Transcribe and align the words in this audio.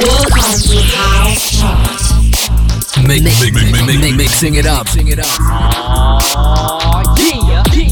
Mix, 0.00 0.08
mix, 3.06 3.52
mix, 3.52 3.82
mix, 3.84 4.16
mixing 4.16 4.54
it 4.54 4.64
up. 4.64 4.86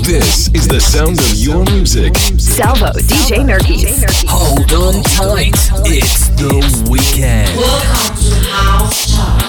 This 0.05 0.49
is 0.55 0.67
the 0.69 0.81
sound 0.81 1.19
of 1.19 1.35
your 1.35 1.65
music. 1.65 2.17
Salvo, 2.39 2.87
DJ 2.97 3.45
Nerkis. 3.45 4.25
Hold 4.27 4.73
on 4.73 5.03
tight. 5.03 5.53
It's 5.85 6.29
the 6.41 6.57
weekend. 6.89 7.55
Welcome 7.59 8.17
to 8.17 8.33
House 8.49 9.05
Chart. 9.13 9.45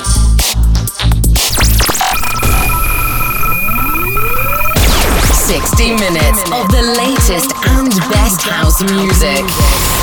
Sixty 5.31 5.95
minutes 5.95 6.43
of 6.51 6.67
the 6.71 6.81
latest 6.97 7.53
and 7.67 7.89
best 8.11 8.41
house 8.41 8.83
music. 8.83 9.45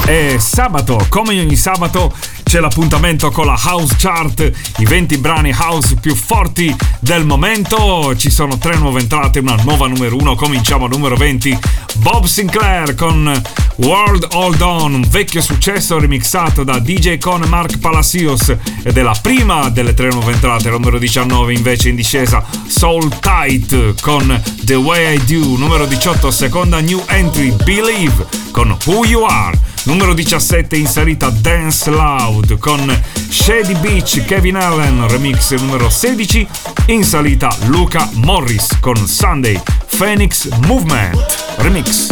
È 0.06 0.38
sabato, 0.38 1.04
come 1.08 1.38
ogni 1.40 1.56
sabato 1.56 2.12
c'è 2.56 2.62
l'appuntamento 2.62 3.30
con 3.30 3.44
la 3.44 3.60
House 3.66 3.96
Chart, 3.98 4.50
i 4.78 4.86
20 4.86 5.18
brani 5.18 5.54
house 5.54 5.94
più 5.96 6.14
forti 6.14 6.74
del 7.06 7.24
momento. 7.24 8.16
Ci 8.16 8.30
sono 8.30 8.58
tre 8.58 8.76
nuove 8.76 8.98
entrate, 9.00 9.38
una 9.38 9.54
nuova 9.62 9.86
numero 9.86 10.16
1. 10.16 10.34
Cominciamo 10.34 10.86
al 10.86 10.90
numero 10.90 11.14
20, 11.14 11.56
Bob 11.98 12.24
Sinclair 12.24 12.96
con 12.96 13.42
World 13.76 14.26
Hold 14.32 14.60
On, 14.60 14.94
un 14.94 15.06
vecchio 15.08 15.40
successo 15.40 16.00
remixato 16.00 16.64
da 16.64 16.80
DJ 16.80 17.18
Con 17.18 17.42
Mark 17.48 17.78
Palacios 17.78 18.48
ed 18.82 18.96
è 18.96 19.02
la 19.02 19.16
prima 19.22 19.68
delle 19.68 19.94
tre 19.94 20.08
nuove 20.08 20.32
entrate. 20.32 20.68
Numero 20.68 20.98
19 20.98 21.52
invece 21.52 21.90
in 21.90 21.94
discesa, 21.94 22.44
Soul 22.66 23.08
Tight 23.20 24.00
con 24.00 24.42
The 24.64 24.74
Way 24.74 25.14
I 25.14 25.24
Do. 25.24 25.56
Numero 25.58 25.86
18, 25.86 26.30
seconda 26.32 26.80
new 26.80 27.02
entry, 27.06 27.54
Believe 27.62 28.26
con 28.50 28.76
Who 28.84 29.04
You 29.04 29.22
Are. 29.22 29.56
Numero 29.86 30.14
17 30.14 30.76
in 30.76 30.88
salita 30.88 31.30
Dance 31.30 31.88
Loud 31.90 32.58
con 32.58 33.02
Shady 33.28 33.74
Beach 33.76 34.24
Kevin 34.24 34.56
Allen 34.56 35.06
remix 35.06 35.52
numero 35.52 35.88
16 35.88 36.48
in 36.96 37.04
salita 37.04 37.54
Luca 37.66 38.08
Morris 38.14 38.78
con 38.80 38.96
Sunday 39.06 39.60
Phoenix 39.86 40.48
Movement 40.66 41.14
remix 41.56 42.08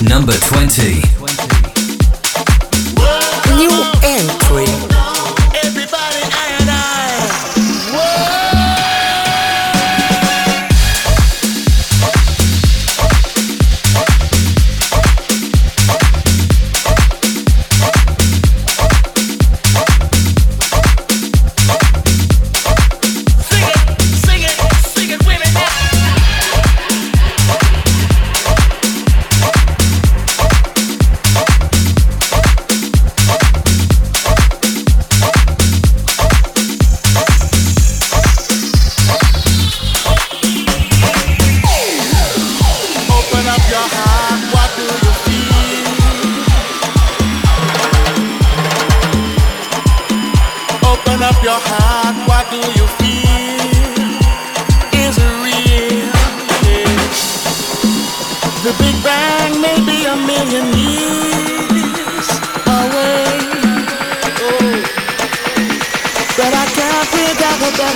Number 0.00 0.36
20. 0.36 1.00
New 3.54 3.70
entry. 4.02 4.95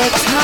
the 0.03 0.09
time 0.09 0.40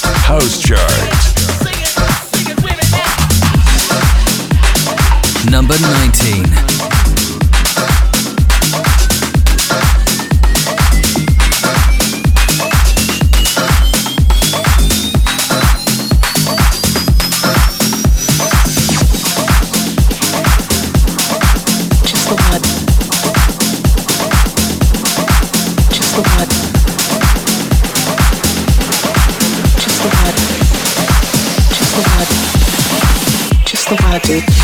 House 0.00 0.58
Chart. 0.58 0.90
Number 5.50 5.78
19. 5.78 6.71
Party. 34.22 34.61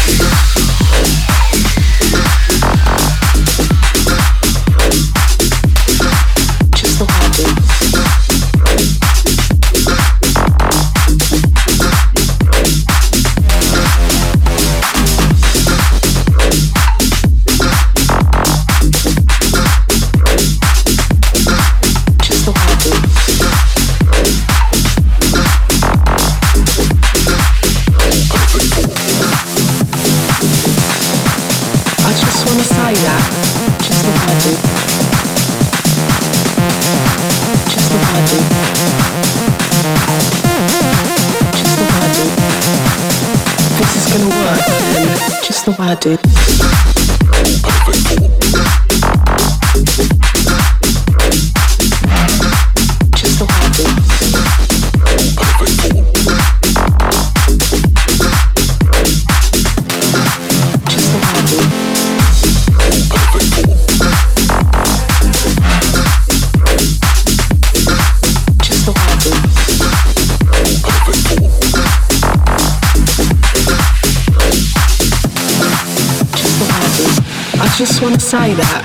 say 78.29 78.53
that. 78.53 78.85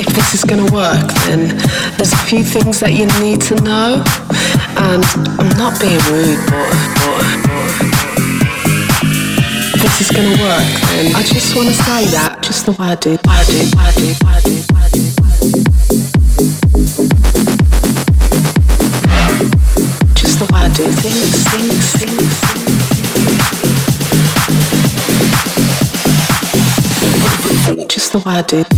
If 0.00 0.06
this 0.16 0.32
is 0.32 0.44
going 0.44 0.64
to 0.64 0.72
work, 0.72 1.12
then 1.28 1.52
there's 2.00 2.14
a 2.14 2.22
few 2.24 2.42
things 2.42 2.80
that 2.80 2.96
you 2.96 3.04
need 3.20 3.42
to 3.52 3.54
know. 3.60 4.00
And 4.80 5.04
I'm 5.36 5.52
not 5.60 5.76
being 5.76 6.00
rude, 6.08 6.40
but, 6.48 6.72
but, 6.96 7.20
but 9.76 9.84
this 9.84 10.00
is 10.00 10.08
going 10.08 10.24
to 10.32 10.40
work, 10.40 10.64
then 10.88 11.12
I 11.14 11.20
just 11.20 11.52
want 11.54 11.68
to 11.68 11.74
say 11.74 12.08
that 12.16 12.40
just 12.40 12.64
the 12.64 12.72
way 12.80 12.88
I 12.88 12.94
do, 12.96 13.18
I 13.28 13.44
do, 13.44 13.60
I 13.76 13.92
do, 13.92 14.08
I 14.24 14.40
do, 14.40 14.56
I 14.72 14.88
do. 14.88 15.12
Just 20.16 20.40
the 20.40 20.48
way 20.48 20.64
I 20.64 20.72
do 20.72 20.88
things. 20.88 21.48
just 27.88 28.12
the 28.12 28.18
way 28.18 28.36
I 28.36 28.42
do. 28.42 28.77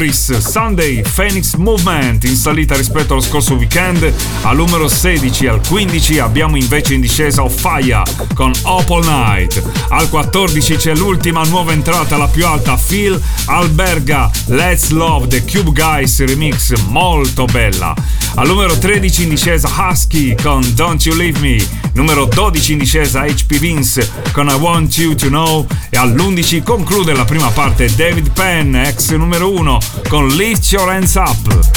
Morris, 0.00 0.38
Sunday, 0.38 1.02
Phoenix 1.02 1.56
Movement 1.56 2.24
in 2.24 2.34
salita 2.34 2.74
rispetto 2.74 3.12
allo 3.12 3.20
scorso 3.20 3.56
weekend. 3.56 4.10
Al 4.44 4.56
numero 4.56 4.88
16 4.88 5.46
al 5.46 5.60
15 5.68 6.18
abbiamo 6.20 6.56
invece 6.56 6.94
in 6.94 7.02
discesa 7.02 7.46
Fire 7.46 8.02
con 8.32 8.50
Opal 8.62 9.04
Night. 9.04 9.62
Al 9.90 10.08
14 10.08 10.76
c'è 10.76 10.94
l'ultima 10.94 11.42
nuova 11.44 11.72
entrata, 11.72 12.16
la 12.16 12.28
più 12.28 12.46
alta, 12.46 12.78
Phil 12.78 13.20
Alberga, 13.44 14.30
Let's 14.46 14.88
Love 14.88 15.26
the 15.26 15.44
Cube 15.44 15.72
Guys 15.72 16.24
remix, 16.24 16.72
molto 16.86 17.44
bella. 17.44 17.94
Al 18.36 18.46
numero 18.46 18.78
13 18.78 19.24
in 19.24 19.28
discesa 19.28 19.68
Husky 19.68 20.34
con 20.34 20.62
Don't 20.74 21.04
You 21.04 21.14
Leave 21.14 21.38
Me. 21.40 21.62
Numero 21.92 22.24
12 22.24 22.72
in 22.72 22.78
discesa 22.78 23.24
HP 23.26 23.58
Vince 23.58 24.08
con 24.32 24.48
I 24.48 24.54
Want 24.54 24.96
You 24.96 25.14
to 25.16 25.26
Know. 25.26 25.66
E 26.00 26.02
all'11 26.02 26.62
conclude 26.62 27.12
la 27.12 27.26
prima 27.26 27.50
parte 27.50 27.94
David 27.94 28.30
Penn, 28.30 28.74
ex 28.74 29.10
numero 29.10 29.50
1 29.50 29.78
con 30.08 30.28
Lift 30.28 30.72
Your 30.72 30.88
Hands 30.88 31.14
Up. 31.16 31.68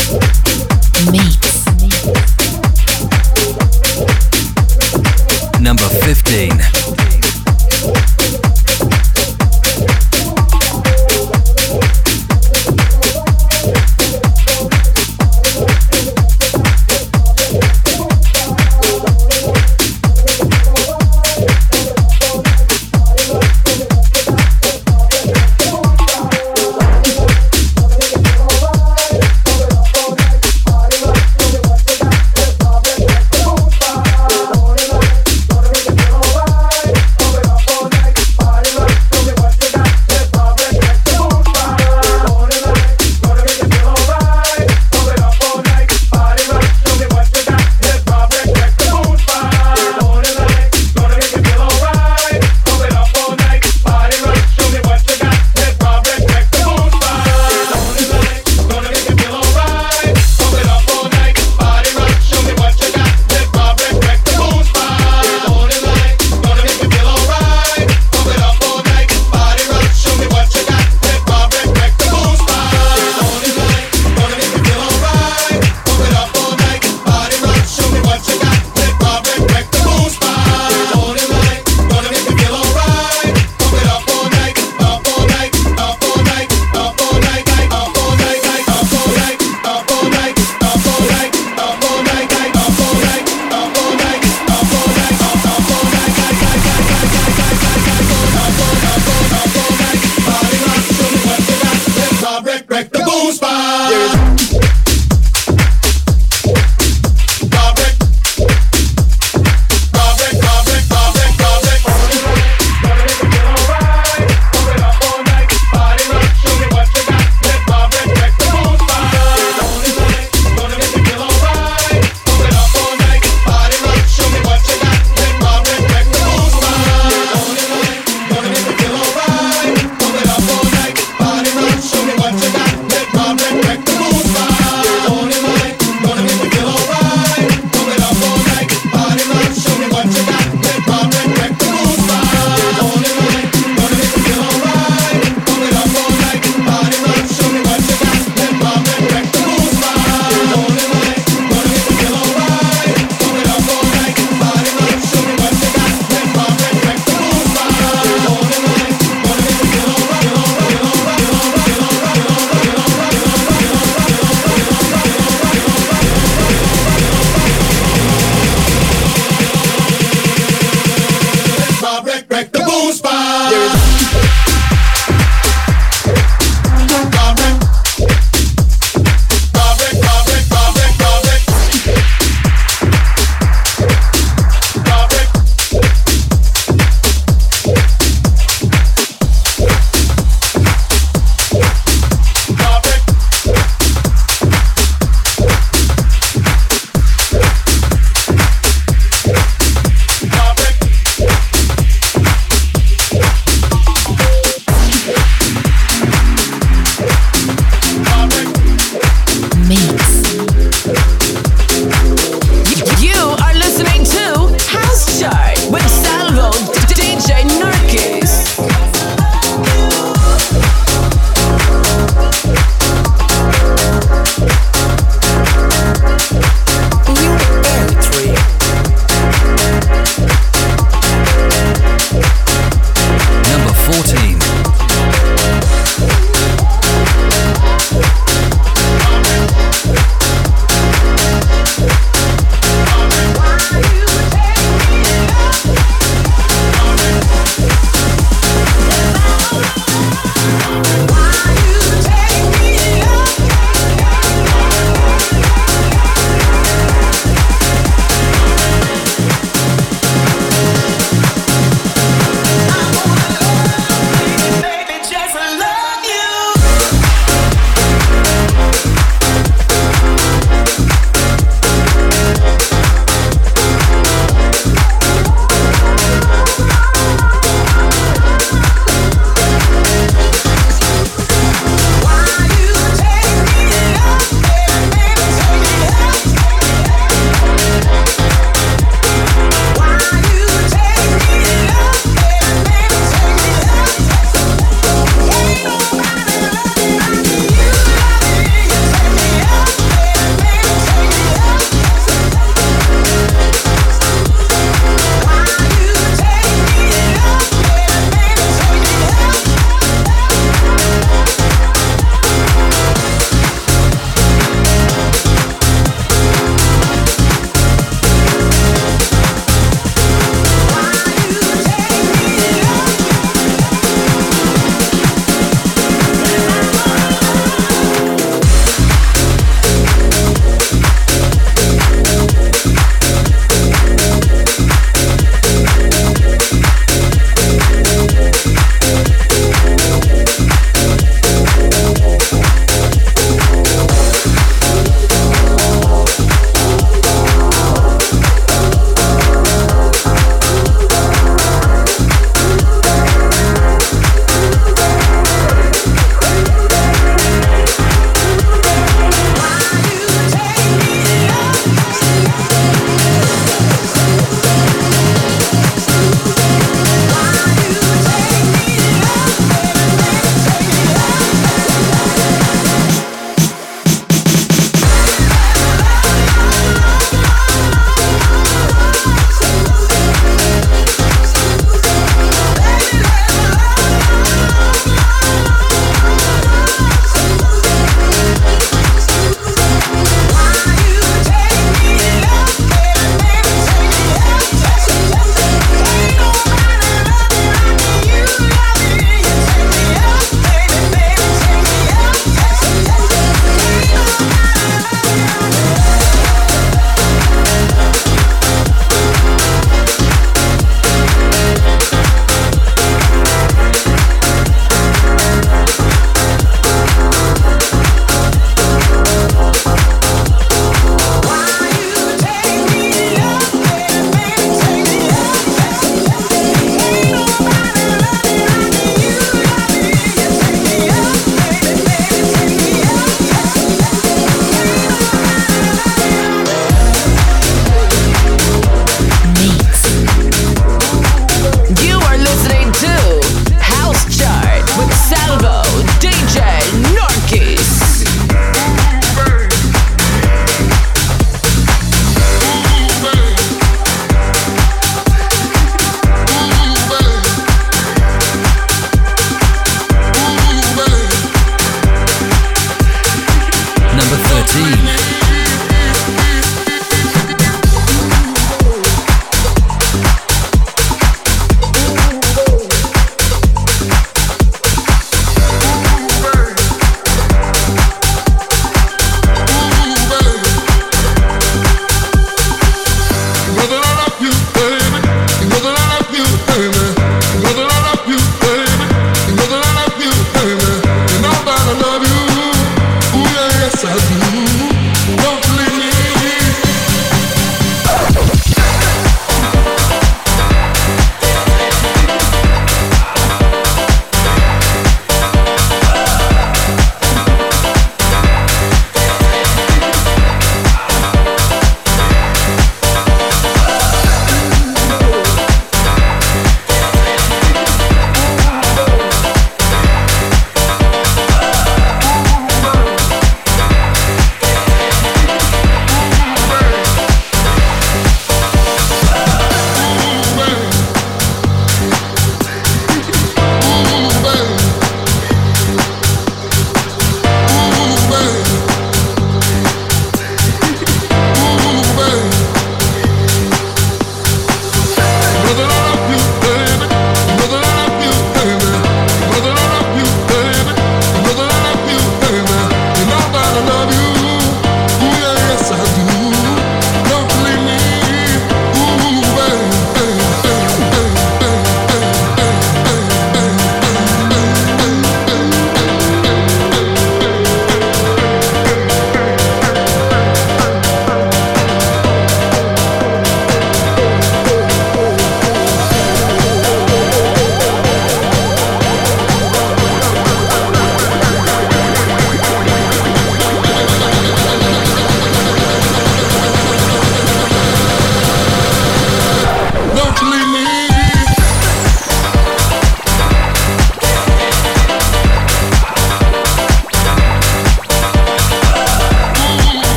Mix. 1.10 1.64
Number 5.60 5.90
15. 5.90 6.83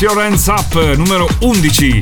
Your 0.00 0.18
Hands 0.18 0.46
Up, 0.48 0.96
numero 0.96 1.28
11. 1.40 2.00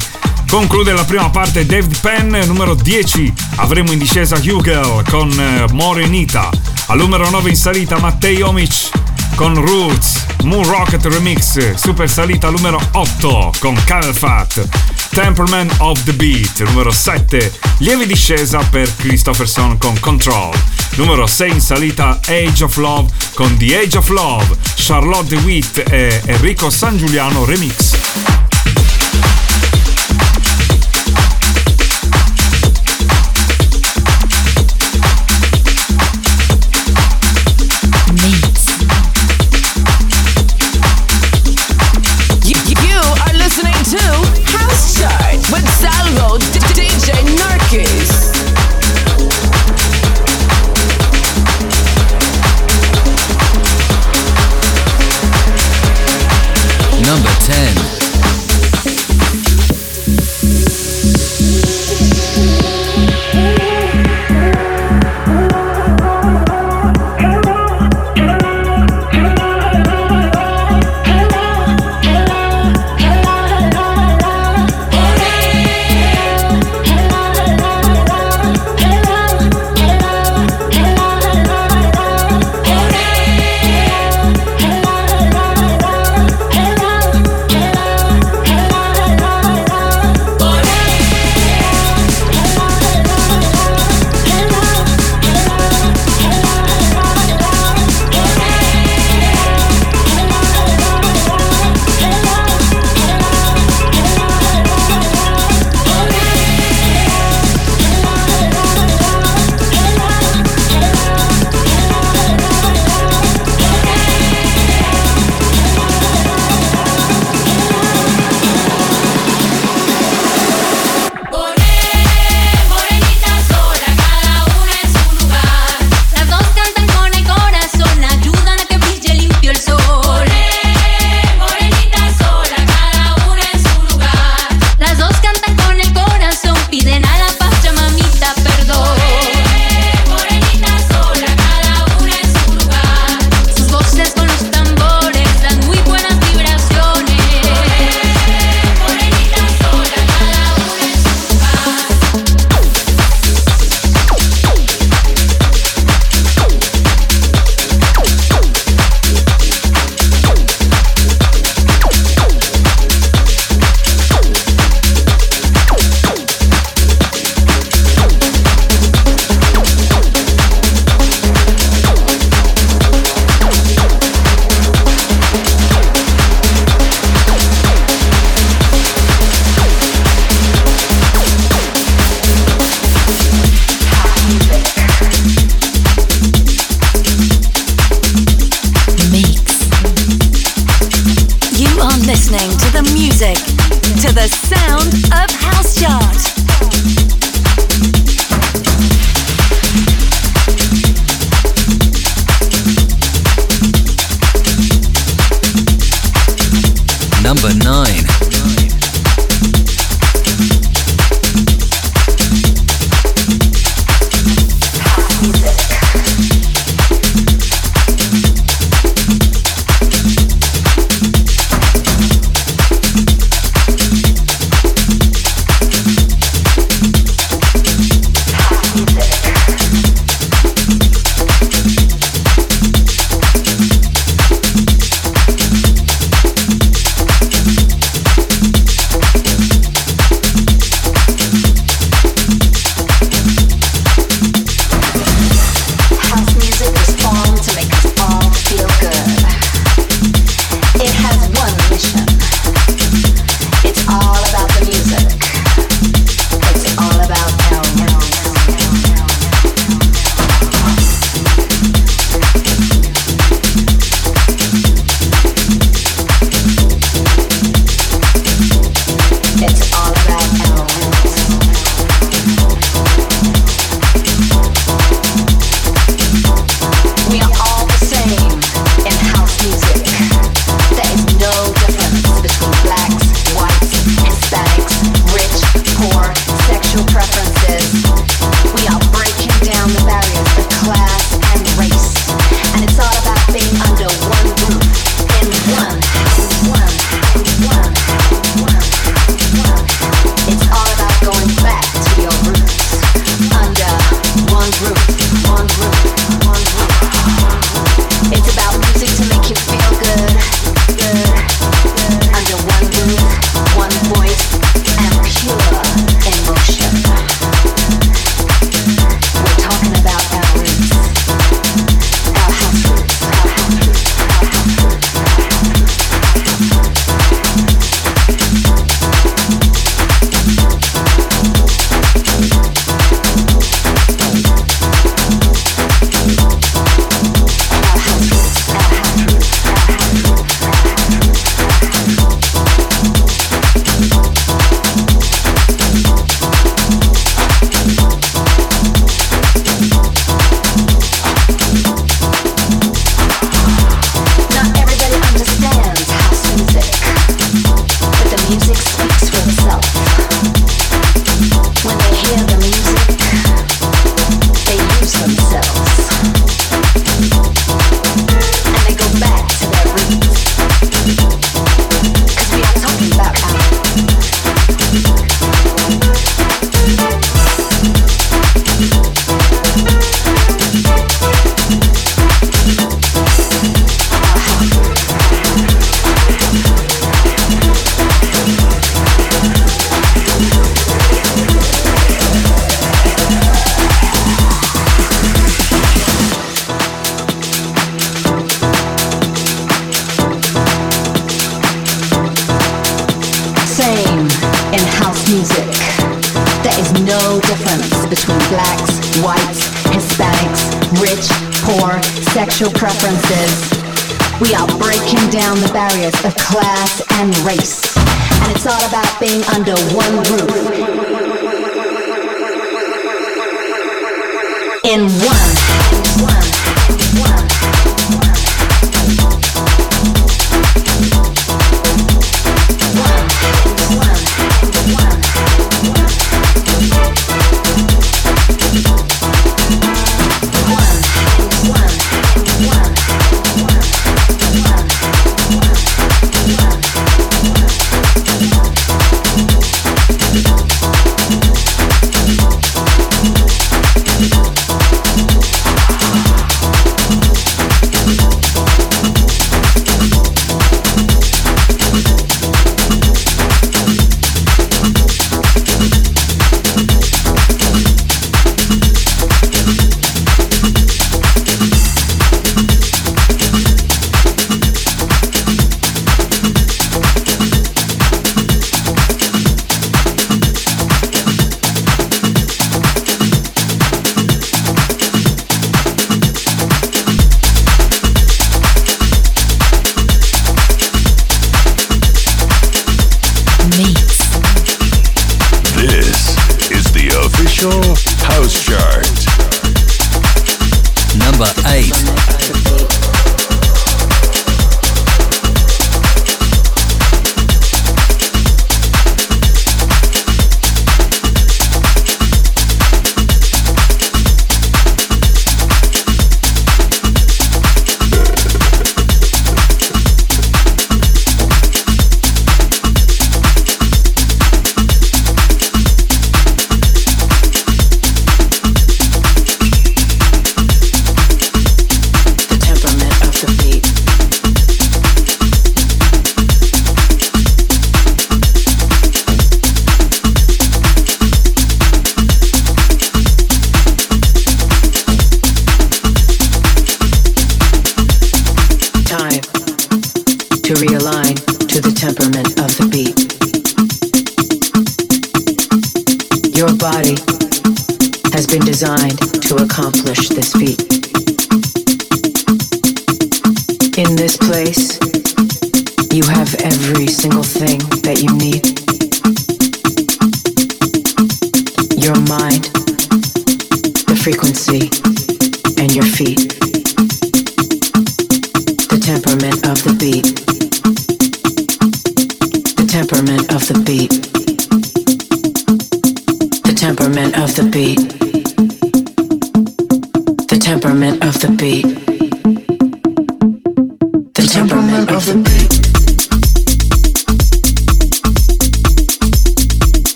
Conclude 0.49 0.93
la 0.93 1.05
prima 1.05 1.31
parte 1.31 1.67
David 1.67 1.97
Penn, 2.01 2.35
numero 2.47 2.75
10. 2.75 3.33
Avremo 3.57 3.93
in 3.93 3.99
discesa 3.99 4.37
Hugel 4.37 5.03
con 5.11 5.29
uh, 5.31 5.73
Morenita. 5.75 6.49
Al 6.87 6.99
numero 6.99 7.29
9 7.29 7.51
in 7.51 7.57
salita 7.57 7.99
Mattei 7.99 8.41
Omic 8.41 8.91
con 9.35 9.55
Roots. 9.55 10.25
Moon 10.45 10.65
Rocket 10.65 11.05
Remix, 11.07 11.75
super 11.75 12.09
salita 12.09 12.51
numero 12.51 12.81
8 12.93 13.53
con 13.59 13.75
Calfat. 13.85 14.67
Temperament 15.11 15.73
of 15.79 16.03
the 16.05 16.13
Beat, 16.13 16.63
numero 16.63 16.91
7. 16.91 17.53
Lieve 17.79 18.07
discesa 18.07 18.59
per 18.71 18.95
Christopherson 18.97 19.77
con 19.79 19.99
Control. 20.01 20.55
Numero 20.97 21.27
6 21.27 21.53
in 21.53 21.61
salita 21.61 22.21
Age 22.27 22.65
of 22.65 22.77
Love 22.77 23.11
con 23.35 23.57
The 23.57 23.79
Age 23.79 23.99
of 23.99 24.09
Love, 24.09 24.57
Charlotte 24.85 25.37
DeWitt 25.37 25.85
e 25.93 26.21
Enrico 26.27 26.69
San 26.69 26.97
Giuliano 26.97 27.45
Remix. 27.45 27.92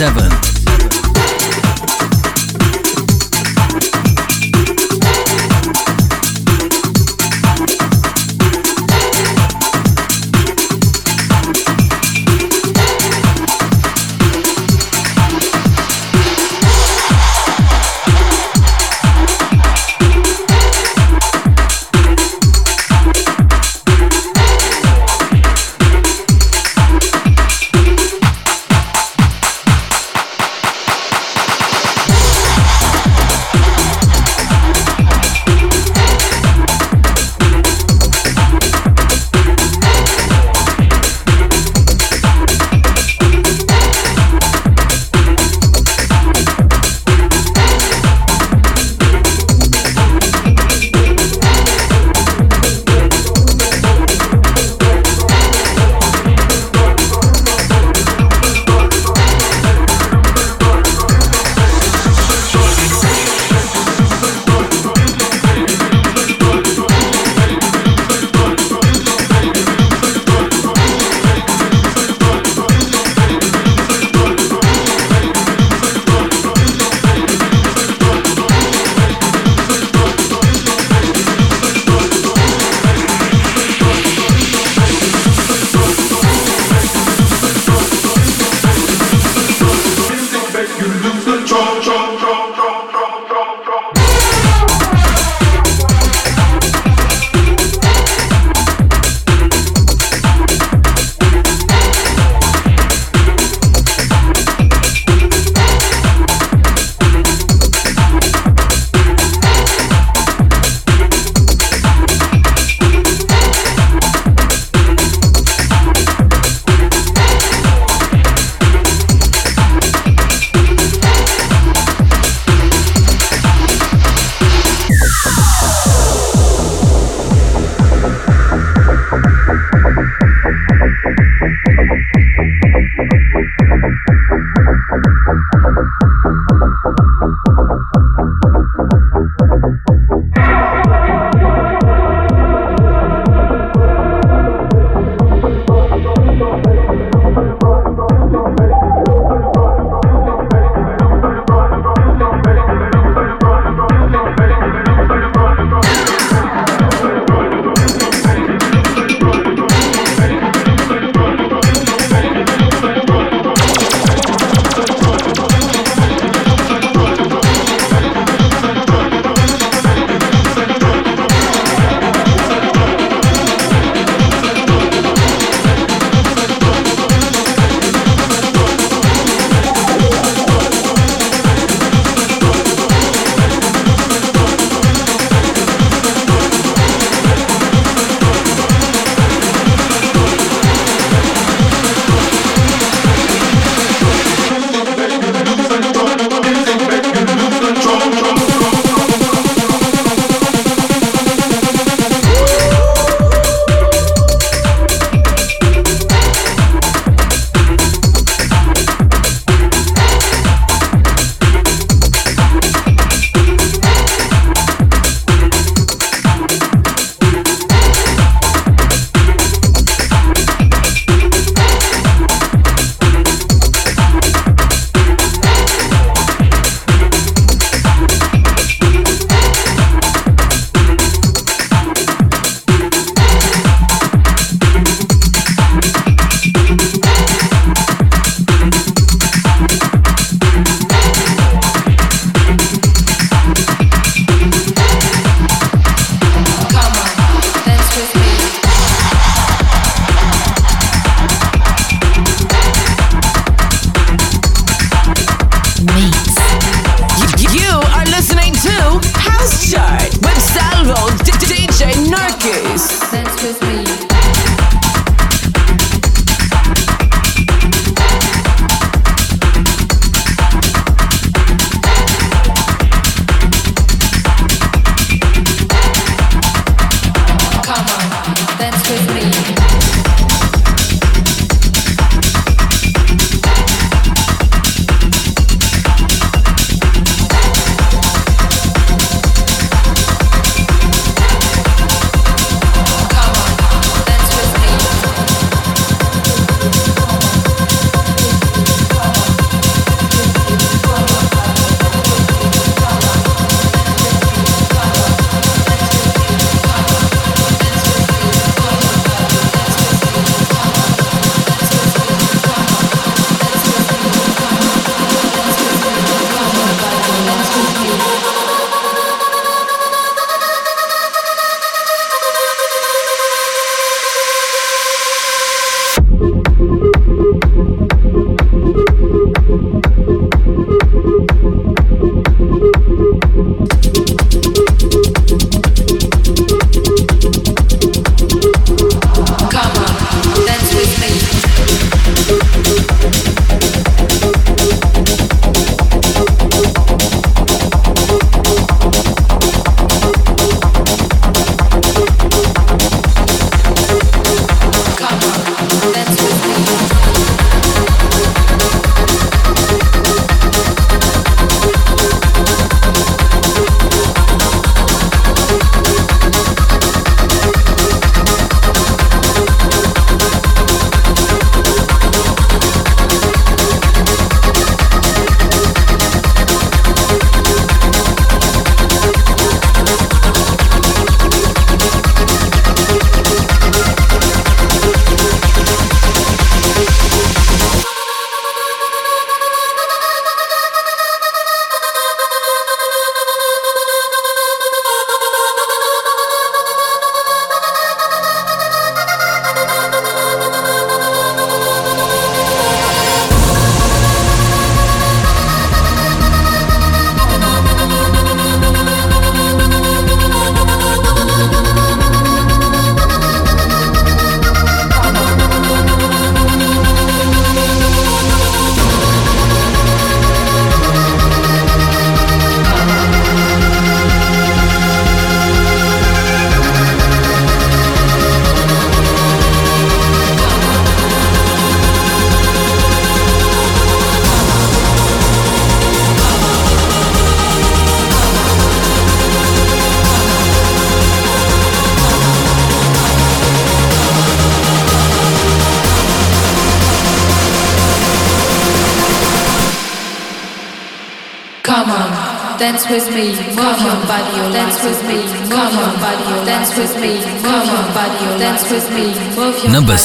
7th. 0.00 0.49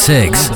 Six. 0.06 0.55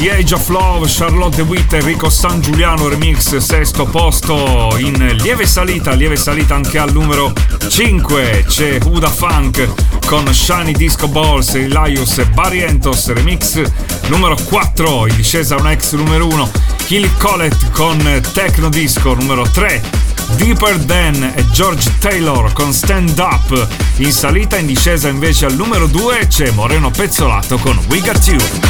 The 0.00 0.12
Age 0.12 0.32
of 0.32 0.48
Love, 0.48 0.88
Charlotte 0.88 1.42
Witt, 1.42 1.74
Enrico 1.74 2.08
San 2.08 2.40
Giuliano 2.40 2.88
remix, 2.88 3.36
sesto 3.36 3.84
posto 3.84 4.74
in 4.78 4.96
lieve 5.20 5.46
salita, 5.46 5.92
lieve 5.92 6.16
salita 6.16 6.54
anche 6.54 6.78
al 6.78 6.90
numero 6.90 7.30
5 7.68 8.44
c'è 8.48 8.78
Huda 8.82 9.10
Funk 9.10 10.06
con 10.06 10.26
Shiny 10.32 10.72
Disco 10.72 11.06
Balls, 11.06 11.54
Elias 11.54 12.16
e 12.16 12.24
Barrientos 12.24 13.12
remix, 13.12 13.60
numero 14.08 14.36
4 14.42 15.06
in 15.06 15.16
discesa 15.16 15.56
un 15.56 15.68
ex 15.68 15.92
numero 15.92 16.26
1, 16.28 16.50
Killy 16.86 17.10
Collett 17.18 17.70
con 17.72 18.22
Tecno 18.32 18.70
Disco, 18.70 19.12
numero 19.12 19.42
3 19.42 19.82
Deeper 20.36 20.78
Than 20.78 21.32
e 21.34 21.46
George 21.50 21.92
Taylor 21.98 22.50
con 22.54 22.72
Stand 22.72 23.18
Up. 23.18 23.68
In 23.96 24.12
salita 24.12 24.56
in 24.56 24.64
discesa 24.64 25.08
invece 25.08 25.44
al 25.44 25.56
numero 25.56 25.86
2 25.86 26.26
c'è 26.26 26.50
Moreno 26.52 26.90
Pezzolato 26.90 27.58
con 27.58 27.78
We 27.88 28.00
Got 28.00 28.26
You. 28.26 28.69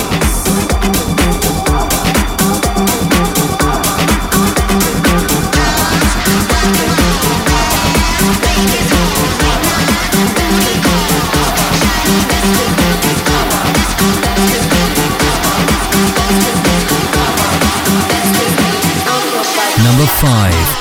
five. 20.21 20.80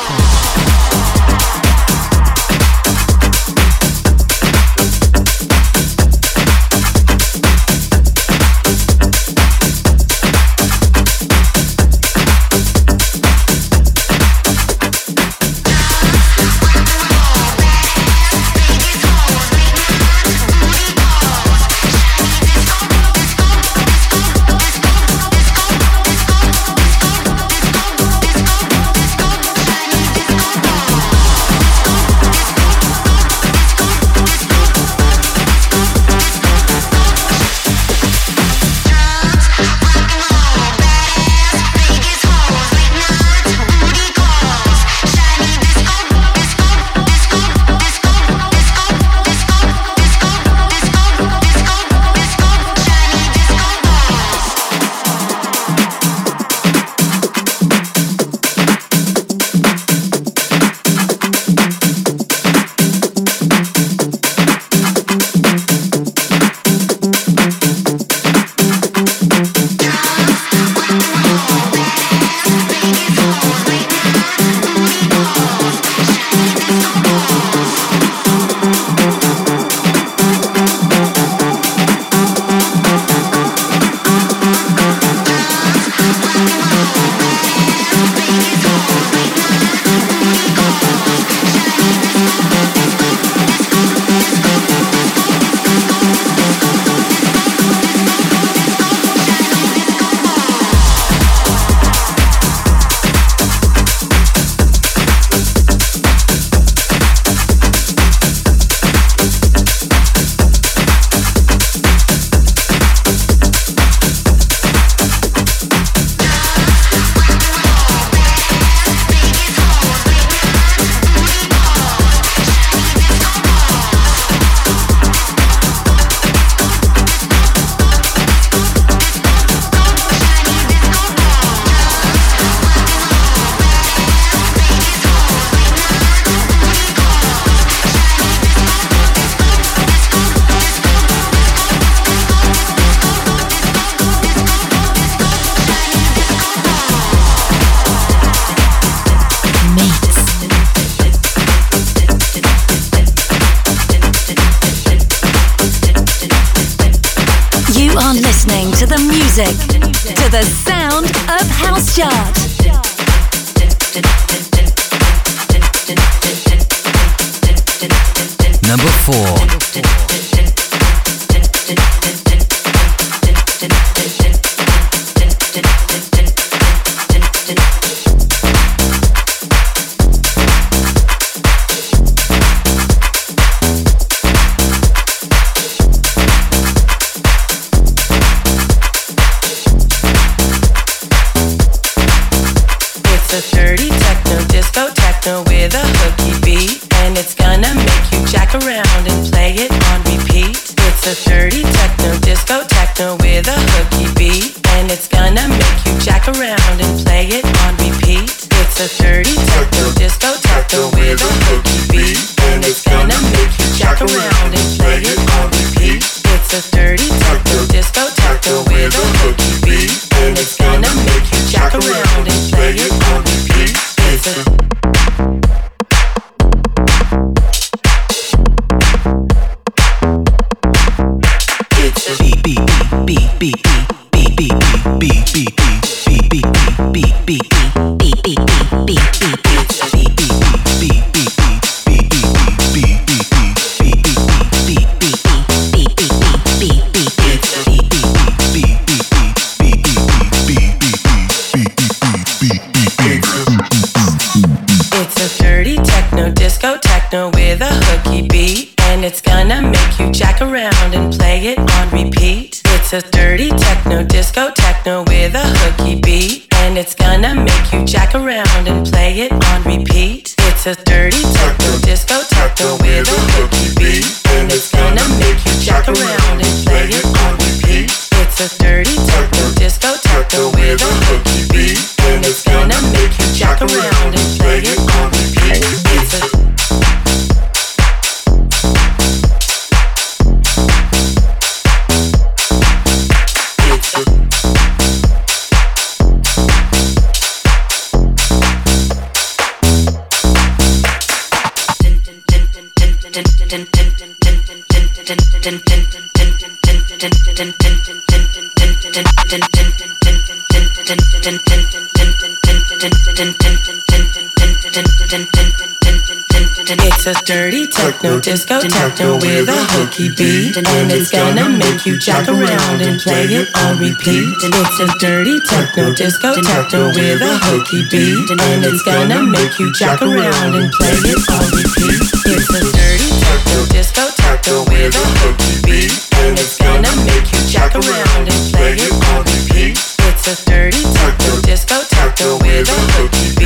discotheque 318.30 319.10
with 319.22 319.48
a 319.48 319.60
hooky 319.74 320.06
beat 320.14 320.54
And 320.56 320.92
it's 320.92 321.10
gonna 321.10 321.50
make 321.50 321.84
you 321.84 321.98
jack 321.98 322.28
around 322.28 322.78
and 322.78 323.00
play 323.00 323.26
it 323.26 323.50
on 323.58 323.74
repeat. 323.82 324.30
It's 324.38 324.78
a 324.78 324.86
dirty 325.02 325.34
techno 325.50 325.90
disco 325.94 326.38
discotheque 326.38 326.94
with 326.94 327.22
a 327.26 327.34
hooky 327.50 327.82
beat. 327.90 328.30
And 328.30 328.62
it's 328.62 328.82
gonna 328.86 329.26
make 329.26 329.58
you 329.58 329.72
jack 329.74 330.00
around 330.02 330.54
and 330.54 330.70
play 330.70 330.94
it 331.10 331.18
on 331.26 331.42
repeat. 331.58 332.06
It's 332.30 332.54
a 332.54 332.62
dirty 332.70 333.10
techno 333.18 333.66
disco 333.74 334.06
discotheque 334.14 334.62
with 334.70 334.94
a 334.94 335.06
hooky 335.18 335.54
beat. 335.66 335.90
And 336.22 336.38
it's 336.38 336.54
gonna 336.54 336.92
make 337.02 337.26
you 337.34 337.42
jack 337.50 337.74
around 337.74 338.30
and 338.30 338.42
play 338.54 338.78
it 338.78 338.94
on 339.10 339.26
repeat. 339.26 339.74
It's 340.06 340.30
a 340.30 340.36
dirty 340.46 340.86
techno 340.94 341.34
disco 341.42 341.82
discotheque 341.82 342.38
with 342.46 342.70
a 342.70 342.78
hooky 342.94 343.34
beat 343.34 343.39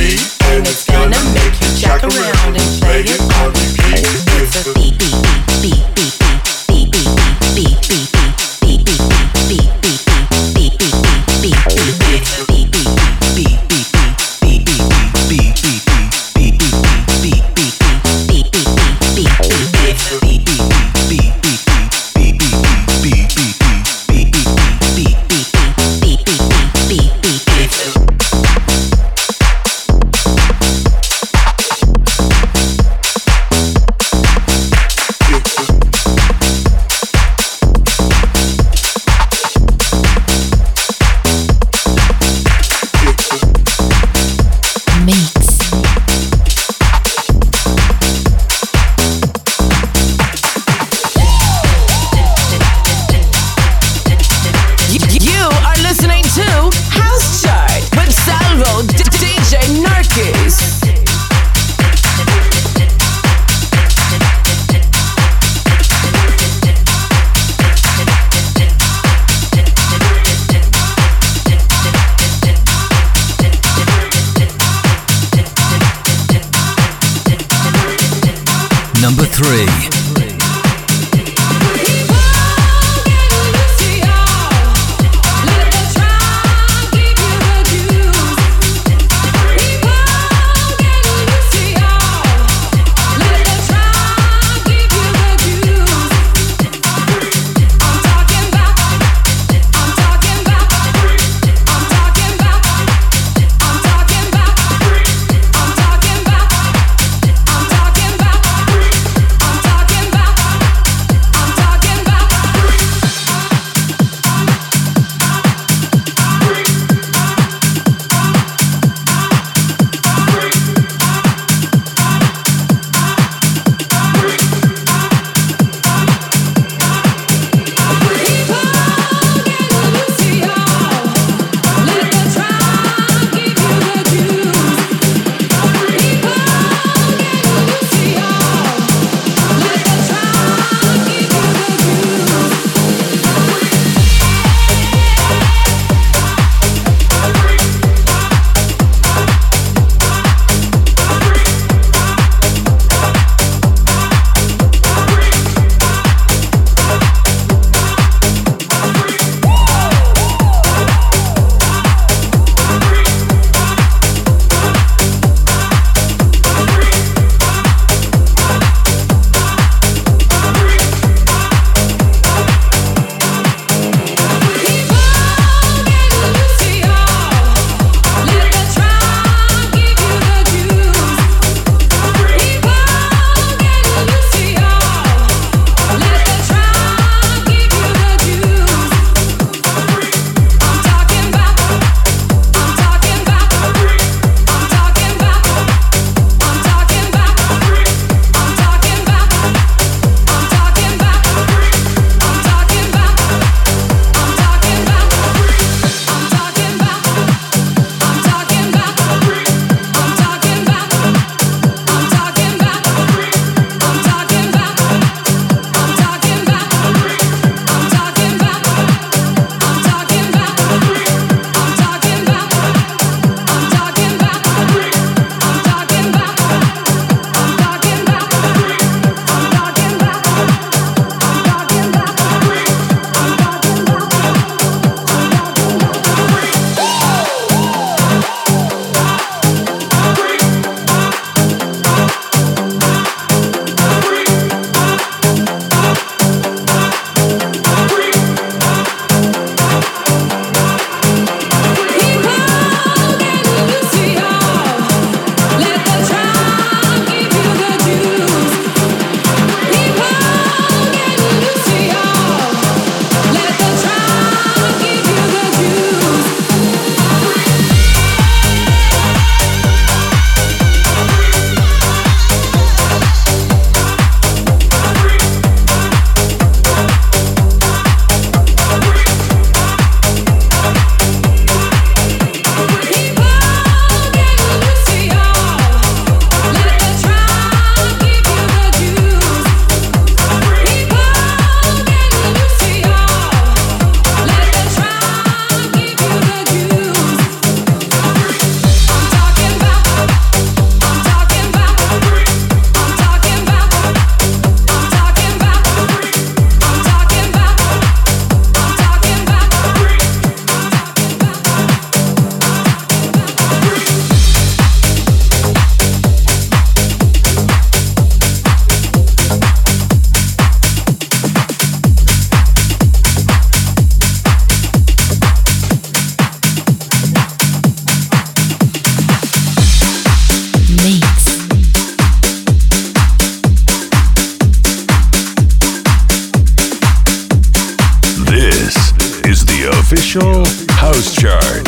official 339.87 340.43
house 340.71 341.13
chart. 341.15 341.63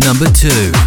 Number 0.00 0.30
2 0.30 0.79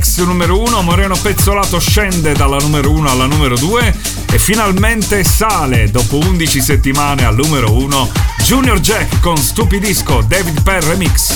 ex 0.00 0.16
numero 0.24 0.58
1, 0.58 0.80
Moreno 0.80 1.14
Pezzolato 1.14 1.78
scende 1.78 2.32
dalla 2.32 2.56
numero 2.56 2.90
1 2.90 3.10
alla 3.10 3.26
numero 3.26 3.54
2 3.54 3.94
e 4.32 4.38
finalmente 4.38 5.22
sale 5.24 5.90
dopo 5.90 6.16
11 6.16 6.58
settimane 6.58 7.26
al 7.26 7.36
numero 7.36 7.70
1 7.70 8.10
Junior 8.42 8.80
Jack 8.80 9.20
con 9.20 9.36
Stupidisco 9.36 10.24
David 10.26 10.62
Per 10.62 10.84
Remix. 10.84 11.29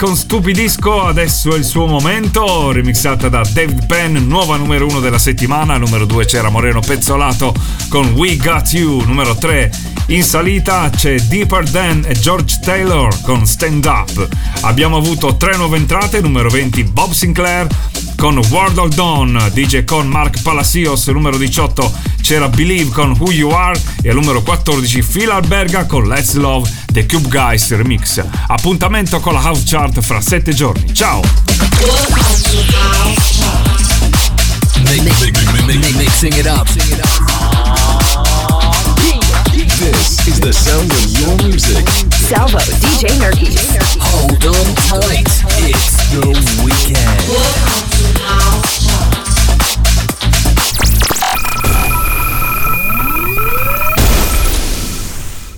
Con 0.00 0.16
Stupidisco, 0.16 1.04
adesso 1.04 1.54
è 1.54 1.58
il 1.58 1.64
suo 1.64 1.84
momento, 1.84 2.72
remixata 2.72 3.28
da 3.28 3.42
David 3.52 3.84
Penn, 3.84 4.16
nuova 4.16 4.56
numero 4.56 4.86
uno 4.86 4.98
della 4.98 5.18
settimana, 5.18 5.76
numero 5.76 6.06
due 6.06 6.24
c'era 6.24 6.48
Moreno 6.48 6.80
Pezzolato 6.80 7.54
con 7.90 8.12
We 8.12 8.38
Got 8.38 8.72
You, 8.72 9.02
numero 9.04 9.36
tre 9.36 9.70
in 10.06 10.24
salita 10.24 10.88
c'è 10.88 11.20
Deeper 11.20 11.64
Dan 11.64 12.04
e 12.06 12.14
George 12.14 12.60
Taylor 12.62 13.14
con 13.20 13.46
Stand 13.46 13.84
Up. 13.84 14.28
Abbiamo 14.62 14.96
avuto 14.96 15.36
tre 15.36 15.54
nuove 15.56 15.76
entrate, 15.76 16.22
numero 16.22 16.48
20 16.48 16.82
Bob 16.84 17.12
Sinclair 17.12 17.66
con 18.16 18.38
World 18.48 18.78
of 18.78 18.94
Dawn, 18.94 19.50
DJ 19.52 19.84
con 19.84 20.08
Mark 20.08 20.40
Palacios, 20.42 21.06
numero 21.08 21.36
18 21.36 21.92
c'era 22.22 22.48
Believe 22.48 22.90
con 22.90 23.16
Who 23.18 23.32
You 23.32 23.50
Are 23.50 23.80
e 24.02 24.08
al 24.10 24.14
numero 24.14 24.42
14 24.42 25.02
Phil 25.02 25.30
Alberga 25.30 25.86
con 25.86 26.06
Let's 26.06 26.34
Love 26.34 26.68
The 26.92 27.06
Cube 27.06 27.28
Guys 27.28 27.70
Remix. 27.70 28.20
Appuntamento 28.48 29.20
con 29.20 29.32
la 29.34 29.40
House 29.40 29.62
Chart 29.64 30.00
fra 30.00 30.20
7 30.20 30.52
giorni. 30.52 30.92
Ciao! 30.92 31.20
Mixing 35.96 36.32
it 36.36 36.46
up. 36.46 36.66
This 39.78 40.26
is 40.26 40.40
the 40.40 40.52
sound 40.52 40.90
of 40.90 41.06
your 41.18 41.36
music. 41.48 41.88
Salvo, 42.12 42.58
DJ 42.58 43.16
Nerky. 43.18 43.56
Hold 44.00 44.44
on 44.46 44.74
tight. 44.88 45.26
It's 45.66 45.96
the 46.10 46.26
weekend. 46.64 47.89